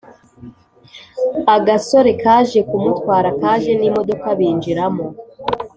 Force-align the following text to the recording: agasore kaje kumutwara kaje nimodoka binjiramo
agasore 1.55 2.11
kaje 2.21 2.59
kumutwara 2.69 3.29
kaje 3.41 3.71
nimodoka 3.79 4.27
binjiramo 4.37 5.05